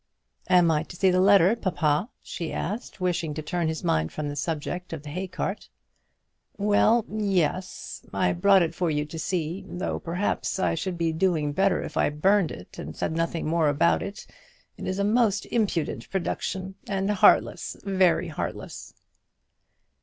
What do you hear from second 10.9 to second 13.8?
be doing better if I burned it, and said nothing more